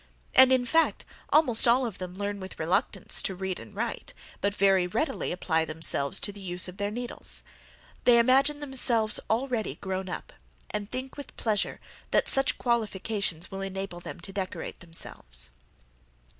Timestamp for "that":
12.09-12.27